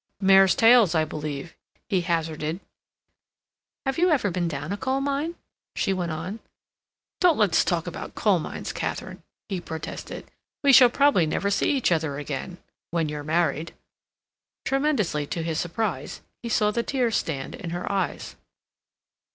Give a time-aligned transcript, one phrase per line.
[0.19, 1.53] "Mares' tails, I believe,"
[1.87, 2.59] he hazarded.
[3.85, 5.35] "Have you ever been down a coal mine?"
[5.75, 6.39] she went on.
[7.19, 10.31] "Don't let's talk about coal mines, Katharine," he protested.
[10.63, 12.57] "We shall probably never see each other again.
[12.89, 13.75] When you're married—"
[14.65, 18.35] Tremendously to his surprise, he saw the tears stand in her eyes.